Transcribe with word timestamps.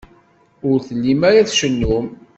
Ur 0.69 0.77
tellim 0.87 1.21
ara 1.29 1.47
tcennum. 1.47 2.07